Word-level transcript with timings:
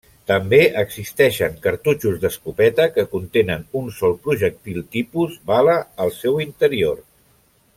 També 0.29 0.59
existeixen 0.81 1.59
cartutxos 1.65 2.17
d'escopeta 2.23 2.87
que 2.95 3.05
contenen 3.11 3.67
un 3.83 3.93
sol 3.99 4.17
projectil 4.25 4.83
tipus 4.97 5.37
bala 5.53 5.77
al 6.07 6.15
seu 6.21 6.43
interior. 6.49 6.99